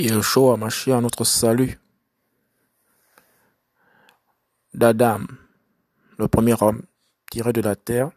[0.00, 1.78] Yeshua à notre salut.
[4.72, 5.26] D'Adam,
[6.18, 6.82] le premier homme
[7.30, 8.10] tiré de la terre,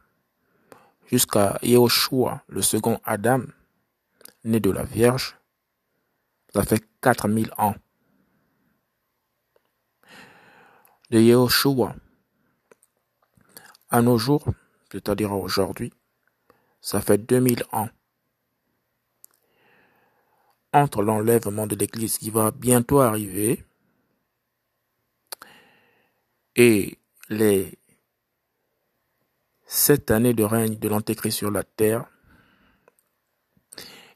[1.08, 3.42] jusqu'à Yehoshua, le second Adam,
[4.44, 5.38] né de la Vierge,
[6.54, 7.76] ça fait 4000 ans.
[11.10, 11.96] De Yehoshua
[13.90, 14.46] à nos jours,
[14.92, 15.92] c'est-à-dire aujourd'hui,
[16.82, 17.90] ça fait 2000 ans.
[20.74, 23.64] Entre l'enlèvement de l'Église qui va bientôt arriver
[26.56, 26.98] et
[27.30, 27.78] les
[29.66, 32.06] sept années de règne de l'Antéchrist sur la terre,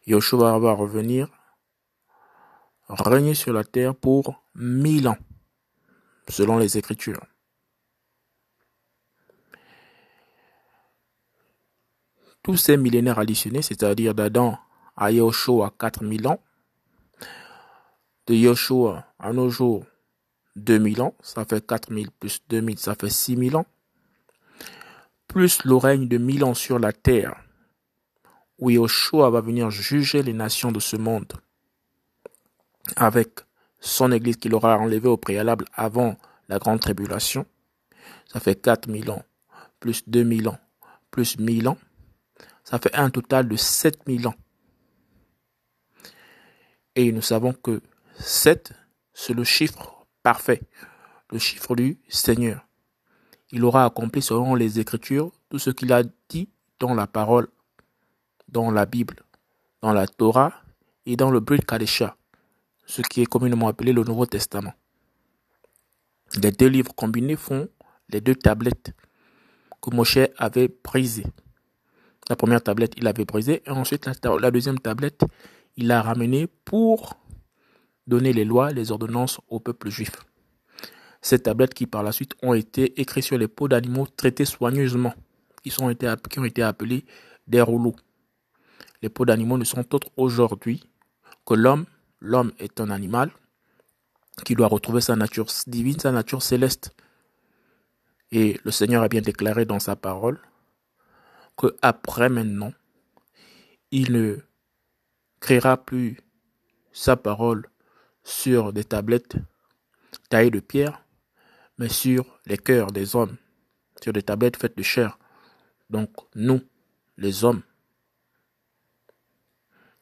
[0.08, 1.30] Yoshua va revenir
[2.90, 5.18] régner sur la terre pour mille ans,
[6.30, 7.26] selon les Écritures.
[12.42, 14.58] Tous ces millénaires additionnés, c'est-à-dire d'Adam
[14.96, 16.42] à Yoshua 4000 ans,
[18.27, 19.86] de Yoshua à nos jours
[20.58, 23.66] 2000 ans, ça fait 4000 plus 2000, ça fait 6000 ans,
[25.28, 27.36] plus le règne de 1000 ans sur la terre,
[28.59, 31.34] où Yoshua va venir juger les nations de ce monde,
[32.95, 33.39] avec
[33.80, 36.17] son église qu'il aura enlevée au préalable avant
[36.50, 37.45] la grande tribulation,
[38.25, 39.23] ça fait 4000 ans,
[39.80, 40.59] plus 2000 ans,
[41.12, 41.78] plus 1000 ans,
[42.64, 44.36] ça fait un total de 7000 ans.
[46.95, 47.81] Et nous savons que
[48.20, 48.73] 7,
[49.14, 50.62] c'est le chiffre parfait,
[51.32, 52.66] le chiffre du Seigneur.
[53.52, 57.48] Il aura accompli selon les Écritures tout ce qu'il a dit dans la parole,
[58.50, 59.24] dans la Bible,
[59.82, 60.54] dans la Torah
[61.06, 62.18] et dans le Brit Kadesha,
[62.86, 64.74] ce qui est communément appelé le Nouveau Testament.
[66.42, 67.70] Les deux livres combinés font
[68.09, 68.94] les deux tablettes
[69.81, 71.28] que Moshe avait brisées.
[72.30, 73.64] La première tablette, il avait brisé.
[73.66, 75.22] Et ensuite, la, deuxième tablette,
[75.78, 77.18] il l'a ramenée pour
[78.08, 80.11] donner les lois, les ordonnances au peuple juif.
[81.22, 85.13] Ces tablettes qui par la suite ont été écrites sur les peaux d'animaux traités soigneusement,
[85.63, 87.06] qui, sont été, qui ont été appelés
[87.47, 87.96] des rouleaux.
[89.01, 90.90] Les peaux d'animaux ne sont autres aujourd'hui
[91.46, 91.85] que l'homme.
[92.19, 93.31] L'homme est un animal
[94.44, 96.96] qui doit retrouver sa nature divine, sa nature céleste.
[98.31, 100.40] Et le Seigneur a bien déclaré dans sa parole
[101.57, 102.73] que après maintenant,
[103.91, 104.38] il ne
[105.40, 106.19] créera plus
[106.91, 107.67] sa parole
[108.28, 109.38] sur des tablettes
[110.30, 111.02] taillées de pierre,
[111.78, 113.38] mais sur les cœurs des hommes,
[114.04, 115.18] sur des tablettes faites de chair.
[115.90, 116.60] Donc nous,
[117.18, 117.62] les hommes,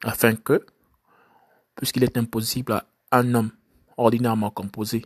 [0.02, 0.66] afin que,
[1.76, 3.52] puisqu'il est impossible à un homme
[3.96, 5.04] ordinairement composé,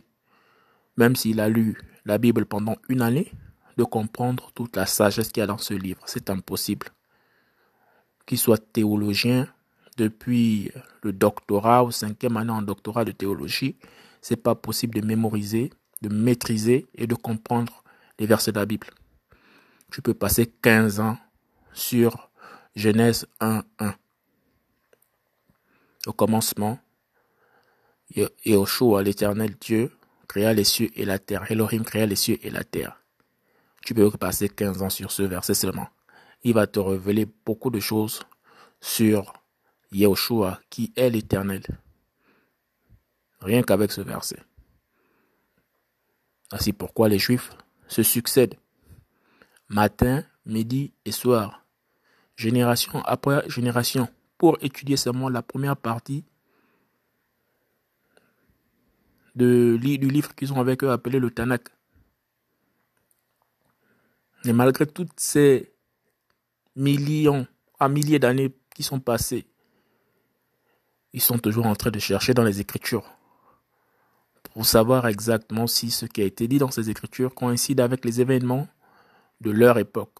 [0.97, 3.31] même s'il a lu la Bible pendant une année,
[3.77, 6.01] de comprendre toute la sagesse qu'il y a dans ce livre.
[6.07, 6.87] C'est impossible.
[8.25, 9.47] Qu'il soit théologien
[10.01, 10.71] depuis
[11.03, 13.75] le doctorat ou cinquième année en doctorat de théologie,
[14.21, 17.83] c'est pas possible de mémoriser, de maîtriser et de comprendre
[18.17, 18.87] les versets de la Bible.
[19.91, 21.17] Tu peux passer 15 ans
[21.73, 22.31] sur
[22.75, 23.95] Genèse 1, 1.
[26.07, 26.79] Au commencement,
[28.45, 29.91] Yahushua, l'éternel Dieu,
[30.27, 31.51] créa les cieux et la terre.
[31.51, 32.97] Elohim créa les cieux et la terre.
[33.85, 35.89] Tu peux passer 15 ans sur ce verset seulement.
[36.43, 38.21] Il va te révéler beaucoup de choses
[38.79, 39.40] sur
[39.91, 41.63] Yahushua qui est l'éternel.
[43.41, 44.41] Rien qu'avec ce verset.
[46.51, 47.51] Ainsi pourquoi les Juifs
[47.87, 48.55] se succèdent.
[49.69, 51.65] Matin, midi et soir.
[52.35, 54.07] Génération après génération.
[54.37, 56.25] Pour étudier seulement la première partie
[59.35, 61.69] du livre qu'ils ont avec eux appelé le Tanakh.
[64.43, 65.71] Et malgré toutes ces
[66.75, 67.45] millions
[67.79, 69.50] à milliers d'années qui sont passées,
[71.13, 73.09] ils sont toujours en train de chercher dans les Écritures
[74.53, 78.21] pour savoir exactement si ce qui a été dit dans ces Écritures coïncide avec les
[78.21, 78.67] événements
[79.39, 80.15] de leur époque.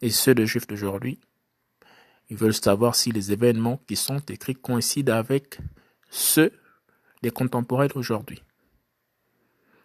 [0.00, 1.18] Et ceux de Juifs d'aujourd'hui,
[2.30, 5.58] ils veulent savoir si les événements qui sont écrits coïncident avec
[6.10, 6.52] ceux
[7.22, 8.42] des contemporains d'aujourd'hui.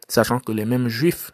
[0.07, 1.31] Sachant que les mêmes Juifs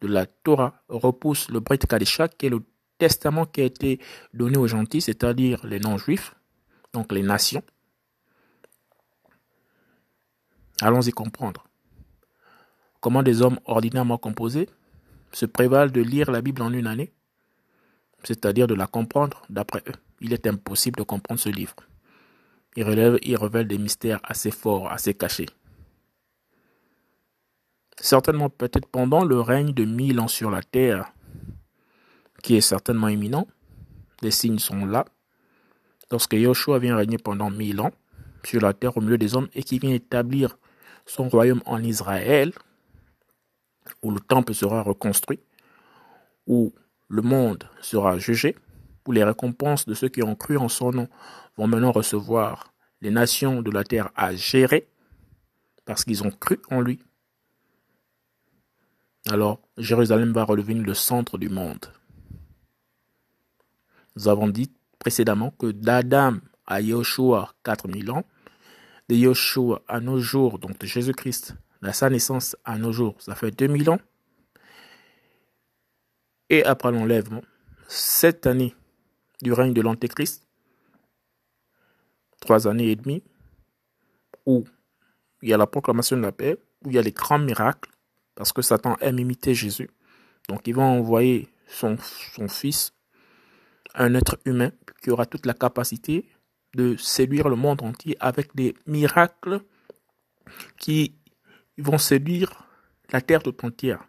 [0.00, 2.62] de la Torah repousse le Brit Kadisha, qui est le
[2.98, 4.00] testament qui a été
[4.34, 6.34] donné aux gentils, c'est-à-dire les non-juifs,
[6.92, 7.62] donc les nations.
[10.80, 11.66] Allons-y comprendre.
[13.00, 14.68] Comment des hommes ordinairement composés
[15.32, 17.12] se prévalent de lire la Bible en une année,
[18.24, 19.94] c'est-à-dire de la comprendre d'après eux.
[20.20, 21.74] Il est impossible de comprendre ce livre.
[22.76, 25.46] Il, relève, il révèle des mystères assez forts, assez cachés
[28.00, 31.12] certainement peut-être pendant le règne de mille ans sur la terre,
[32.42, 33.46] qui est certainement imminent.
[34.22, 35.04] Les signes sont là.
[36.10, 37.92] Lorsque Yoshua vient régner pendant mille ans,
[38.44, 40.58] sur la terre au milieu des hommes et qui vient établir
[41.06, 42.52] son royaume en Israël,
[44.02, 45.40] où le temple sera reconstruit,
[46.46, 46.74] où
[47.08, 48.56] le monde sera jugé,
[49.06, 51.08] où les récompenses de ceux qui ont cru en son nom
[51.56, 54.88] vont maintenant recevoir les nations de la terre à gérer,
[55.84, 57.00] parce qu'ils ont cru en lui.
[59.30, 61.86] Alors, Jérusalem va redevenir le centre du monde.
[64.16, 68.24] Nous avons dit précédemment que d'Adam à Yoshua 4000 ans,
[69.08, 73.34] de Yoshua à nos jours, donc de Jésus-Christ, à sa naissance à nos jours, ça
[73.34, 74.00] fait 2000 ans.
[76.50, 77.42] Et après l'enlèvement,
[77.88, 78.74] sept années
[79.42, 80.46] du règne de l'Antéchrist,
[82.40, 83.22] trois années et demie,
[84.46, 84.64] où
[85.42, 87.90] il y a la proclamation de la paix, où il y a les grands miracles,
[88.34, 89.90] parce que Satan aime imiter Jésus.
[90.48, 91.96] Donc il va envoyer son,
[92.34, 92.92] son fils,
[93.98, 94.70] un être humain,
[95.02, 96.28] qui aura toute la capacité
[96.74, 99.60] de séduire le monde entier avec des miracles
[100.78, 101.14] qui
[101.76, 102.64] vont séduire
[103.10, 104.04] la terre tout entière.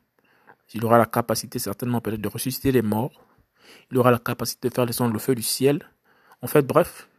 [0.74, 3.26] Il aura la capacité certainement peut-être de ressusciter les morts.
[3.92, 5.84] Il aura la capacité de faire descendre le feu du ciel.
[6.42, 7.10] En fait, bref,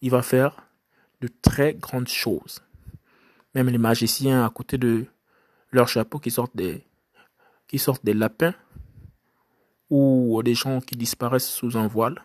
[0.00, 0.56] il va faire
[1.20, 2.62] de très grandes choses.
[3.54, 5.06] Même les magiciens à côté de
[5.70, 6.84] leur chapeau qui sortent des,
[7.68, 8.54] qui sortent des lapins
[9.90, 12.22] ou des gens qui disparaissent sous un voile,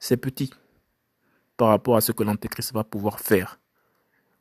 [0.00, 0.50] c'est petit
[1.56, 3.58] par rapport à ce que l'Antéchrist va pouvoir faire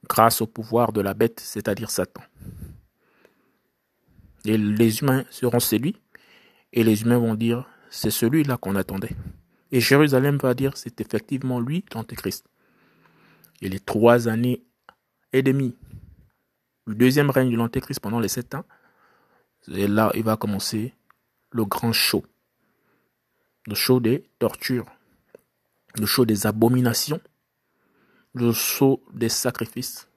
[0.09, 2.23] grâce au pouvoir de la bête, c'est-à-dire Satan.
[4.45, 5.95] Et les humains seront séduits
[6.73, 9.15] et les humains vont dire c'est celui-là qu'on attendait.
[9.71, 12.45] Et Jérusalem va dire c'est effectivement lui l'Antéchrist.
[13.61, 14.65] Et les trois années
[15.31, 15.75] et demie,
[16.85, 18.65] le deuxième règne de l'Antéchrist pendant les sept ans,
[19.71, 20.93] et là il va commencer
[21.51, 22.25] le grand show.
[23.65, 24.85] Le show des tortures,
[25.95, 27.21] le show des abominations,
[28.33, 30.07] le show des sacrifices,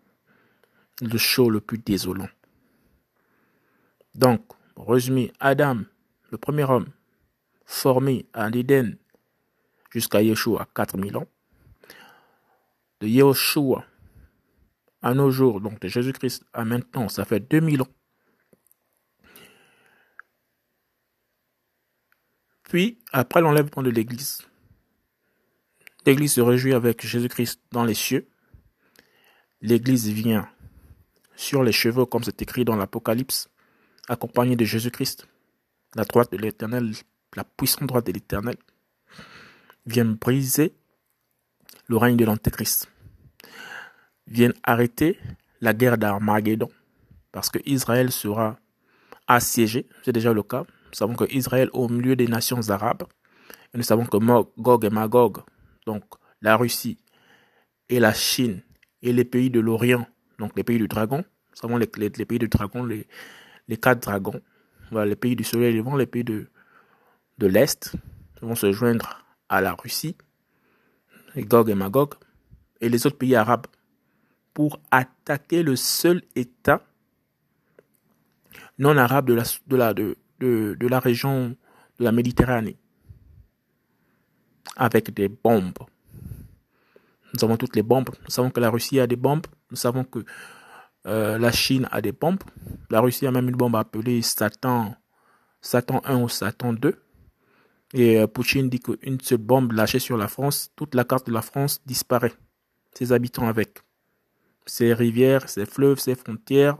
[1.01, 2.29] le show le plus désolant.
[4.15, 4.43] Donc,
[4.77, 5.83] résumé, Adam,
[6.31, 6.89] le premier homme,
[7.65, 8.97] formé à l'Éden
[9.91, 11.29] jusqu'à Yeshua 4000 ans,
[13.01, 13.85] de Yeshua
[15.03, 17.89] à nos jours, donc de Jésus-Christ à maintenant, ça fait 2000 ans.
[22.69, 24.43] Puis, après l'enlèvement de l'Église,
[26.07, 28.29] L'Église se réjouit avec Jésus-Christ dans les cieux.
[29.61, 30.49] L'Église vient
[31.35, 33.51] sur les cheveux, comme c'est écrit dans l'Apocalypse,
[34.09, 35.27] accompagnée de Jésus-Christ,
[35.97, 36.93] la droite de l'Éternel,
[37.35, 38.55] la puissante droite de l'Éternel,
[39.85, 40.77] vient briser
[41.89, 42.89] le règne de l'Antéchrist,
[44.29, 45.19] vient arrêter
[45.61, 46.71] la guerre d'Armageddon,
[47.33, 48.61] parce que Israël sera
[49.27, 50.65] assiégé, c'est déjà le cas.
[50.89, 53.05] Nous savons que Israël au milieu des nations arabes,
[53.75, 54.17] et nous savons que
[54.61, 55.39] Gog et Magog
[55.87, 56.05] donc
[56.43, 56.99] la Russie
[57.89, 58.61] et la Chine
[59.03, 60.07] et les pays de l'Orient,
[60.39, 63.07] donc les pays du dragon, nous savons les, pays du dragon, les,
[63.69, 64.41] les quatre dragons,
[64.93, 66.49] les pays du soleil levant, les pays de,
[67.39, 67.95] l'Est
[68.43, 70.17] vont se joindre à la Russie,
[71.35, 72.15] et Gog et Magog,
[72.81, 73.67] et les autres pays arabes
[74.53, 76.83] pour attaquer le seul État
[78.79, 81.57] non arabe de la, de la, de, de la région
[81.99, 82.77] de la Méditerranée
[84.77, 85.79] avec des bombes.
[87.35, 88.11] Nous avons toutes les bombes.
[88.25, 89.47] Nous savons que la Russie a des bombes.
[89.71, 90.25] Nous savons que
[91.07, 92.43] euh, la Chine a des bombes.
[92.91, 94.95] La Russie a même une bombe appelée Satan,
[95.61, 96.95] Satan 1 ou Satan 2.
[97.95, 101.33] Et euh, Poutine dit qu'une seule bombe lâchée sur la France, toute la carte de
[101.33, 102.35] la France disparaît.
[102.95, 103.79] Ses habitants avec.
[104.67, 106.77] Ses rivières, ses fleuves, ses frontières,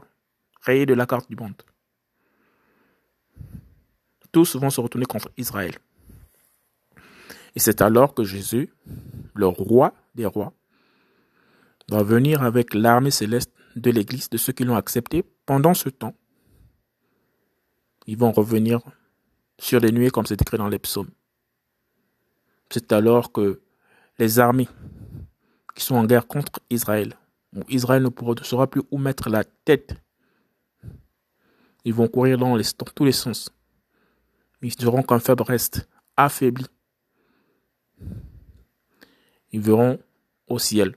[0.61, 1.61] rayées de la carte du monde.
[4.31, 5.75] Tous vont se retourner contre Israël.
[7.55, 8.73] Et c'est alors que Jésus,
[9.33, 10.53] le roi des rois,
[11.89, 15.23] va venir avec l'armée céleste de l'Église, de ceux qui l'ont accepté.
[15.45, 16.13] Pendant ce temps,
[18.05, 18.81] ils vont revenir
[19.59, 21.09] sur les nuées comme c'est écrit dans les psaumes.
[22.69, 23.61] C'est alors que
[24.19, 24.67] les armées
[25.75, 27.13] qui sont en guerre contre Israël,
[27.55, 29.95] où Israël ne saura plus où mettre la tête,
[31.85, 32.57] ils vont courir dans,
[32.93, 33.49] tous les sens.
[34.61, 36.65] Ils diront qu'un faible reste affaibli
[39.51, 39.99] ils verront
[40.47, 40.95] au ciel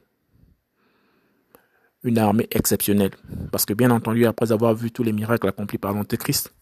[2.02, 3.12] une armée exceptionnelle.
[3.52, 6.54] Parce que bien entendu, après avoir vu tous les miracles accomplis par l'Antéchrist,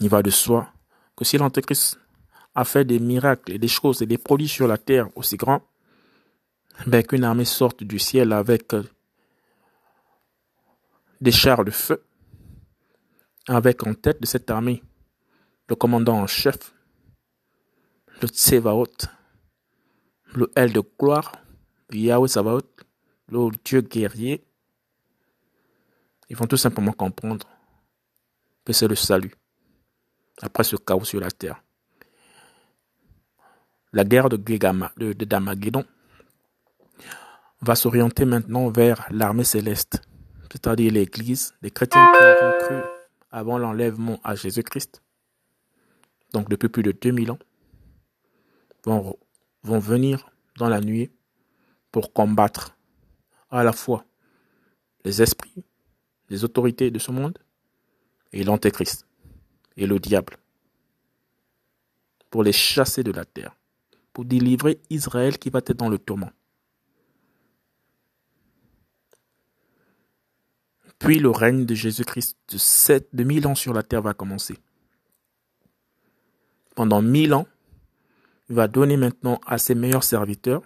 [0.00, 0.72] il va de soi
[1.16, 2.00] que si l'Antéchrist
[2.54, 5.62] a fait des miracles et des choses et des produits sur la terre aussi grands,
[6.86, 8.82] ben, qu'une armée sorte du ciel avec euh,
[11.20, 12.02] des chars de feu,
[13.46, 14.82] avec en tête de cette armée
[15.72, 16.74] le commandant en chef,
[18.20, 19.08] le Tsevaot,
[20.34, 21.32] le L de gloire,
[21.90, 22.28] Yahweh
[23.28, 24.44] le Dieu guerrier,
[26.28, 27.46] ils vont tout simplement comprendre
[28.66, 29.34] que c'est le salut
[30.42, 31.64] après ce chaos sur la terre.
[33.94, 35.84] La guerre de, de, de
[37.62, 40.02] va s'orienter maintenant vers l'armée céleste,
[40.50, 42.76] c'est-à-dire l'Église, les chrétiens qui ont cru
[43.30, 45.00] avant l'enlèvement à Jésus-Christ,
[46.32, 47.38] donc depuis plus de 2000 ans,
[48.84, 49.18] vont,
[49.62, 51.10] venir dans la nuit
[51.90, 52.76] pour combattre
[53.50, 54.04] à la fois
[55.04, 55.64] les esprits,
[56.30, 57.38] les autorités de ce monde
[58.32, 59.06] et l'Antéchrist
[59.76, 60.36] et le diable
[62.30, 63.56] pour les chasser de la terre,
[64.12, 66.30] pour délivrer Israël qui va être dans le tourment.
[70.98, 74.56] Puis le règne de Jésus-Christ de, sept, de mille ans sur la terre va commencer.
[76.74, 77.46] Pendant mille ans,
[78.48, 80.62] il va donner maintenant à ses meilleurs serviteurs,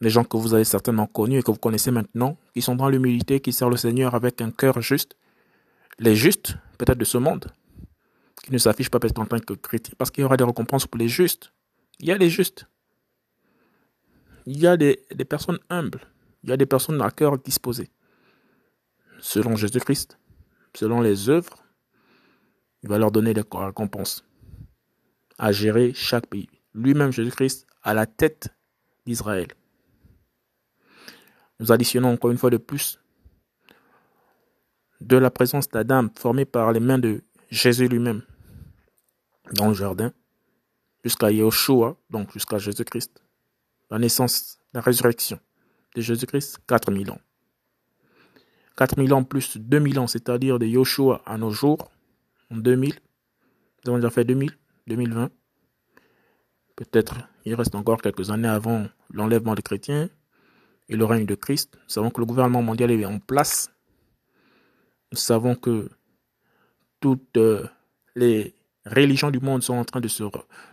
[0.00, 2.88] les gens que vous avez certainement connus et que vous connaissez maintenant, qui sont dans
[2.88, 5.16] l'humilité, qui servent le Seigneur avec un cœur juste,
[5.98, 7.52] les justes, peut-être de ce monde,
[8.42, 10.86] qui ne s'affichent pas peut-être en tant que chrétiens, parce qu'il y aura des récompenses
[10.86, 11.52] pour les justes.
[12.00, 12.66] Il y a les justes.
[14.46, 16.00] Il y a des, des personnes humbles.
[16.42, 17.88] Il y a des personnes à cœur disposé
[19.22, 20.18] selon Jésus-Christ,
[20.74, 21.62] selon les œuvres,
[22.82, 24.24] il va leur donner des récompenses
[25.42, 26.48] à gérer chaque pays.
[26.72, 28.48] Lui-même, Jésus-Christ, à la tête
[29.04, 29.48] d'Israël.
[31.58, 33.00] Nous additionnons encore une fois de plus
[35.00, 38.22] de la présence d'Adam formée par les mains de Jésus lui-même
[39.54, 40.12] dans le jardin
[41.02, 43.20] jusqu'à Yahushua, donc jusqu'à Jésus-Christ.
[43.90, 45.40] La naissance, la résurrection
[45.96, 47.20] de Jésus-Christ, 4000 ans.
[48.76, 51.90] 4000 ans plus 2000 ans, c'est-à-dire de Yoshua à nos jours,
[52.48, 52.94] en 2000.
[53.84, 55.30] Nous avons déjà fait 2000, 2020.
[56.76, 60.08] Peut-être il reste encore quelques années avant l'enlèvement des chrétiens
[60.88, 61.76] et le règne de Christ.
[61.76, 63.70] Nous savons que le gouvernement mondial est en place.
[65.12, 65.90] Nous savons que
[67.00, 67.66] toutes euh,
[68.14, 68.54] les
[68.86, 70.24] religions du monde sont en train de se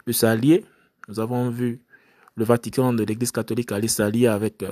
[0.06, 0.66] de s'allier.
[1.08, 1.82] Nous avons vu
[2.36, 4.72] le Vatican de l'Église catholique aller s'allier avec euh,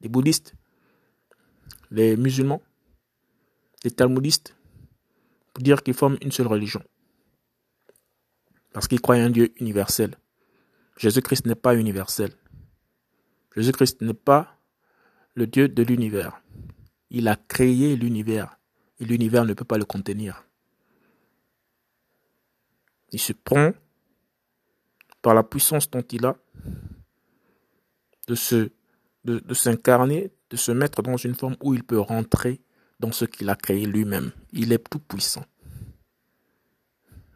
[0.00, 0.54] les bouddhistes
[1.92, 2.62] les musulmans,
[3.84, 4.56] les talmudistes,
[5.52, 6.82] pour dire qu'ils forment une seule religion.
[8.72, 10.16] Parce qu'ils croient en un Dieu universel.
[10.96, 12.32] Jésus-Christ n'est pas universel.
[13.54, 14.58] Jésus-Christ n'est pas
[15.34, 16.42] le Dieu de l'univers.
[17.10, 18.58] Il a créé l'univers
[18.98, 20.44] et l'univers ne peut pas le contenir.
[23.10, 23.72] Il se prend
[25.20, 26.36] par la puissance dont il a
[28.28, 28.70] de se
[29.24, 32.60] de, s'incarner, de se mettre dans une forme où il peut rentrer
[32.98, 34.32] dans ce qu'il a créé lui-même.
[34.52, 35.44] Il est tout puissant.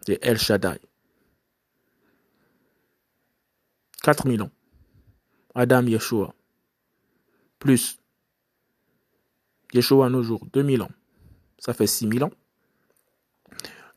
[0.05, 0.81] C'est El Shaddai.
[4.07, 4.53] 4000 ans.
[5.57, 6.33] Adam Yeshua.
[7.59, 7.99] Plus
[9.75, 10.93] Yeshua à nos jours, 2000 ans.
[11.59, 12.31] Ça fait 6000 ans.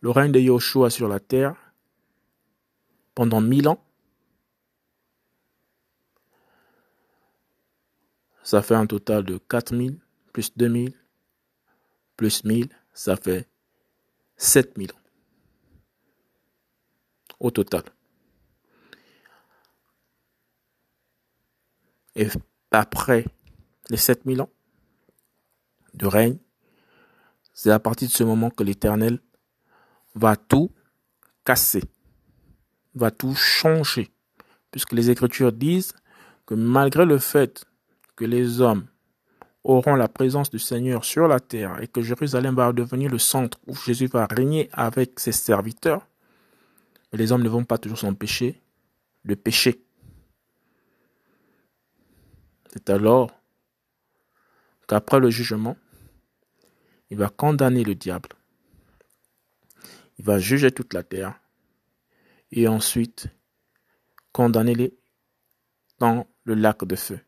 [0.01, 1.55] Le règne de Yeshua sur la terre
[3.13, 3.85] pendant 1000 ans.
[8.41, 9.99] ça fait un total de 4000
[10.33, 10.91] plus 2000
[12.17, 13.47] plus 1000, ça fait
[14.37, 14.95] 7000 ans
[17.39, 17.83] au total.
[22.15, 22.27] Et
[22.71, 23.25] après
[23.89, 24.49] les 7000 ans
[25.93, 26.37] de règne,
[27.53, 29.19] c'est à partir de ce moment que l'Éternel
[30.15, 30.71] va tout
[31.43, 31.83] casser,
[32.95, 34.11] va tout changer.
[34.71, 35.93] Puisque les Écritures disent
[36.45, 37.65] que malgré le fait
[38.15, 38.85] que les hommes
[39.63, 43.59] auront la présence du Seigneur sur la terre et que Jérusalem va devenir le centre
[43.67, 46.07] où Jésus va régner avec ses serviteurs,
[47.13, 48.61] les hommes ne vont pas toujours s'empêcher
[49.25, 49.83] de pécher.
[52.71, 53.31] C'est alors
[54.87, 55.75] qu'après le jugement,
[57.09, 58.29] il va condamner le diable.
[60.17, 61.39] Il va juger toute la terre
[62.51, 63.27] et ensuite
[64.31, 64.93] condamner les
[65.99, 67.19] dans le lac de feu.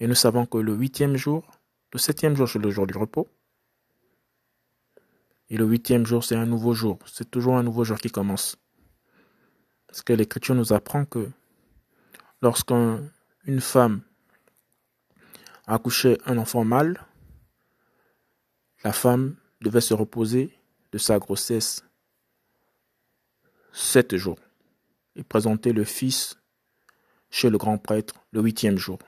[0.00, 1.58] Et nous savons que le huitième jour,
[1.92, 3.28] le septième jour, c'est le jour du repos.
[5.48, 6.98] Et le huitième jour, c'est un nouveau jour.
[7.06, 8.56] C'est toujours un nouveau jour qui commence.
[9.86, 11.30] Parce que l'Écriture nous apprend que
[13.46, 14.00] lorsqu'une femme
[15.66, 17.00] accouchait un enfant mâle,
[18.84, 20.52] la femme devait se reposer
[20.92, 21.84] de sa grossesse
[23.72, 24.38] sept jours
[25.16, 26.38] et présenter le fils
[27.30, 28.98] chez le grand prêtre le huitième jour.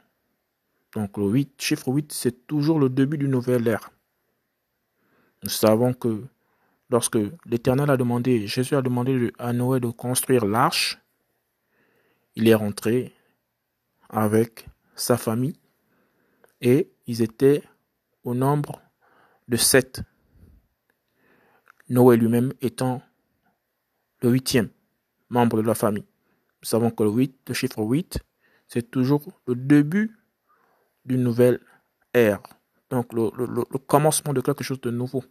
[0.95, 3.91] Donc le 8, chiffre 8, c'est toujours le début d'une nouvelle ère.
[5.43, 6.25] Nous savons que
[6.91, 10.99] lorsque l'Éternel a demandé, Jésus a demandé à Noé de construire l'arche,
[12.35, 13.13] il est rentré
[14.09, 15.59] avec sa famille
[16.61, 17.63] Et ils étaient
[18.25, 18.81] au nombre
[19.49, 20.03] de sept.
[21.89, 23.03] Noé lui-même étant
[24.21, 24.69] le huitième
[25.31, 26.07] membre de la famille.
[26.63, 28.19] Nous savons que le 8, le chiffre 8,
[28.67, 30.19] c'est toujours le début
[31.05, 31.61] d'une nouvelle
[32.13, 32.43] ère.
[32.91, 35.25] Donc le, commencement de quelque chose de nouveau.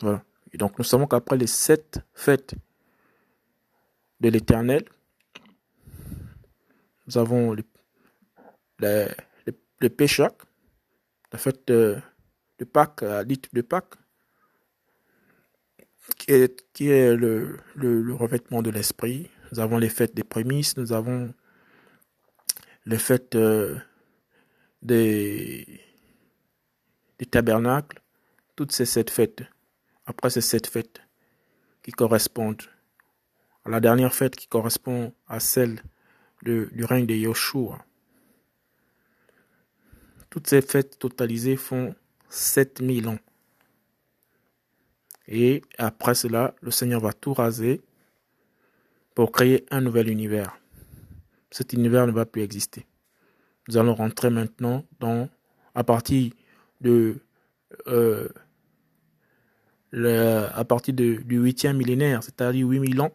[0.00, 0.24] Voilà.
[0.52, 2.54] Et donc nous savons qu'après les sept fêtes
[4.20, 4.84] de l'Éternel,
[7.10, 7.64] nous avons le,
[8.78, 9.08] le,
[9.46, 9.88] le,
[11.32, 12.00] la fête de,
[12.72, 13.96] Pâques, la dite de Pâques,
[16.16, 19.28] qui est, qui est le, le, revêtement de l'esprit.
[19.50, 21.34] Nous avons les fêtes des prémices, nous avons
[22.86, 23.76] les fêtes euh,
[24.82, 25.80] des,
[27.18, 28.00] des tabernacles,
[28.54, 29.42] toutes ces sept fêtes.
[30.06, 31.00] Après ces sept fêtes
[31.82, 32.62] qui correspondent
[33.64, 35.82] à la dernière fête qui correspond à celle
[36.42, 37.84] du règne de Yoshua.
[40.30, 41.94] Toutes ces fêtes totalisées font
[42.28, 43.18] 7000 ans.
[45.26, 47.82] Et après cela, le Seigneur va tout raser
[49.14, 50.56] pour créer un nouvel univers.
[51.50, 52.86] Cet univers ne va plus exister.
[53.68, 55.28] Nous allons rentrer maintenant dans,
[55.74, 56.32] à partir
[56.80, 57.18] de,
[57.86, 58.28] euh,
[59.92, 63.12] à partir de, du huitième millénaire, c'est-à-dire 8000 ans,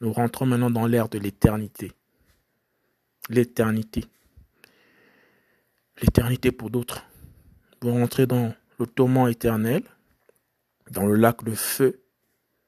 [0.00, 1.92] nous rentrons maintenant dans l'ère de l'éternité.
[3.28, 4.04] L'éternité.
[6.00, 7.04] L'éternité pour d'autres.
[7.82, 9.82] Vous rentrez dans le tourment éternel,
[10.90, 12.00] dans le lac de feu,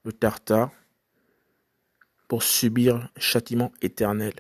[0.05, 0.71] le Tartare,
[2.29, 4.35] pour subir un châtiment éternel.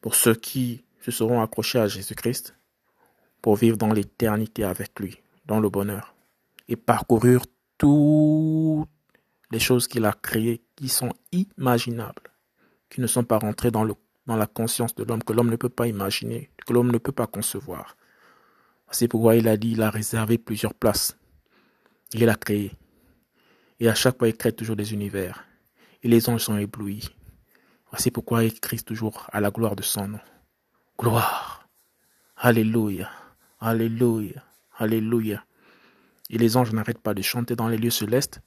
[0.00, 2.54] Pour ceux qui se seront accrochés à Jésus-Christ,
[3.40, 6.14] pour vivre dans l'éternité avec lui, dans le bonheur,
[6.68, 7.42] et parcourir
[7.78, 8.88] toutes
[9.50, 12.29] les choses qu'il a créées qui sont imaginables,
[12.90, 13.84] qui ne sont pas rentrées dans,
[14.26, 17.26] la conscience de l'homme, que l'homme ne peut pas imaginer, que l'homme ne peut pas
[17.26, 17.96] concevoir.
[18.90, 21.16] C'est pourquoi il a dit, il a réservé plusieurs places
[22.12, 22.72] il a créé.
[23.78, 25.44] Et à chaque fois, il crée toujours des univers.
[26.02, 27.08] Et les anges sont éblouis.
[27.90, 30.20] Voici pourquoi il crie toujours à la gloire de son nom.
[30.98, 31.68] Gloire.
[32.36, 33.10] Alléluia.
[33.60, 34.44] Alléluia.
[34.76, 35.44] Alléluia.
[36.30, 38.40] Et les anges n'arrêtent pas de chanter dans les lieux célestes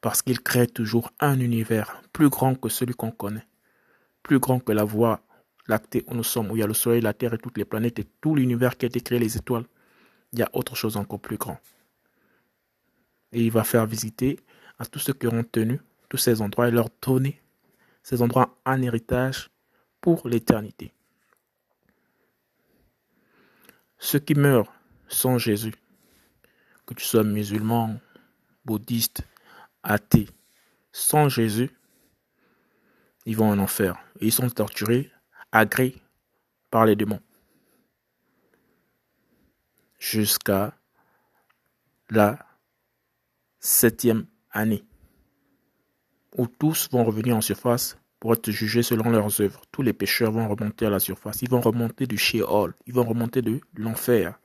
[0.00, 3.46] parce qu'ils créent toujours un univers plus grand que celui qu'on connaît.
[4.24, 5.20] Plus grand que la voie
[5.68, 7.64] lactée où nous sommes, où il y a le soleil, la terre et toutes les
[7.64, 9.66] planètes et tout l'univers qui a été créé, les étoiles.
[10.32, 11.60] Il y a autre chose encore plus grand
[13.34, 14.40] et il va faire visiter
[14.78, 17.42] à tous ceux qui auront tenu tous ces endroits et leur donner
[18.02, 19.50] ces endroits en héritage
[20.00, 20.92] pour l'éternité.
[23.98, 24.72] Ceux qui meurent
[25.08, 25.74] sans Jésus,
[26.86, 27.98] que tu sois musulman,
[28.64, 29.22] bouddhiste,
[29.82, 30.28] athée,
[30.92, 31.70] sans Jésus,
[33.26, 33.96] ils vont en enfer.
[34.20, 35.10] Et ils sont torturés,
[35.52, 35.96] agrés
[36.70, 37.20] par les démons.
[39.98, 40.74] Jusqu'à
[42.10, 42.38] la
[43.58, 44.84] septième année,
[46.36, 49.62] où tous vont revenir en surface pour être jugés selon leurs œuvres.
[49.70, 51.42] Tous les pécheurs vont remonter à la surface.
[51.42, 52.74] Ils vont remonter du Sheol.
[52.86, 54.38] Ils vont remonter de l'enfer.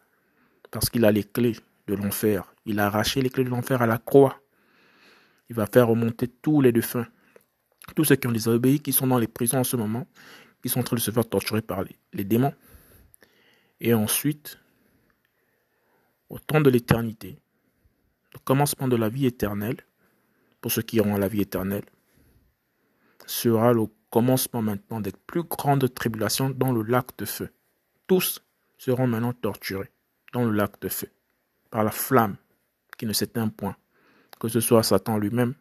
[0.69, 1.55] Parce qu'il a les clés
[1.87, 2.53] de l'enfer.
[2.65, 4.41] Il a arraché les clés de l'enfer à la croix.
[5.49, 7.07] Il va faire remonter tous les défunts.
[7.95, 10.07] Tous ceux qui ont désobéi, qui sont dans les prisons en ce moment,
[10.61, 12.53] qui sont en train de se faire torturer par les, les démons.
[13.81, 14.57] Et ensuite,
[16.29, 17.39] au temps de l'éternité,
[18.33, 19.77] le commencement de la vie éternelle,
[20.61, 21.85] pour ceux qui auront la vie éternelle,
[23.25, 27.49] sera le commencement maintenant des plus grandes tribulations dans le lac de feu.
[28.07, 28.41] Tous
[28.77, 29.91] seront maintenant torturés
[30.33, 31.09] dans le lac de feu
[31.69, 32.35] par la flamme
[32.97, 33.75] qui ne s'éteint point,
[34.39, 35.53] que ce soit Satan lui-même,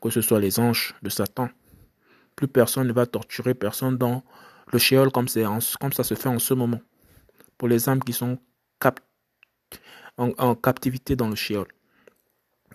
[0.00, 1.48] que ce soit les anges de Satan.
[2.34, 4.22] Plus personne ne va torturer personne dans
[4.72, 5.60] le shéol comme, ça
[6.04, 6.80] se fait en ce moment.
[7.56, 8.38] Pour les âmes qui sont
[10.18, 11.66] en, captivité dans le shéol.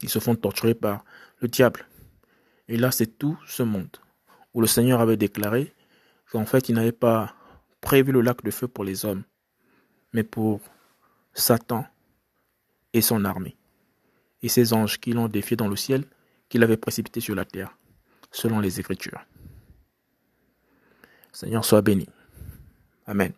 [0.02, 1.04] Ils se font torturer par
[1.40, 1.86] le diable.
[2.68, 3.98] Et là, c'est tout ce monde
[4.54, 5.74] où le Seigneur avait déclaré
[6.32, 7.36] qu'en fait, il n'avait pas
[7.82, 9.24] prévu le lac de feu pour les hommes,
[10.14, 10.62] mais pour
[11.34, 11.86] Satan
[12.94, 13.58] et son armée,
[14.42, 16.06] et ses anges qui l'ont défié dans le ciel,
[16.52, 17.78] qu'il avait précipité sur la terre,
[18.30, 19.26] selon les Écritures.
[21.32, 22.10] Seigneur soit béni.
[23.08, 23.32] Amen.